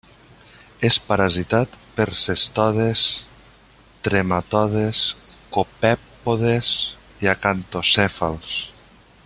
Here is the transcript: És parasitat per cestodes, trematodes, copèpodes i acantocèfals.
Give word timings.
És 0.87 0.95
parasitat 1.09 1.75
per 1.99 2.07
cestodes, 2.21 3.03
trematodes, 4.07 5.03
copèpodes 5.59 6.75
i 7.27 7.31
acantocèfals. 7.35 8.57